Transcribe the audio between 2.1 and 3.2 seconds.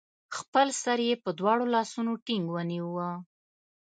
ټينګ ونيوه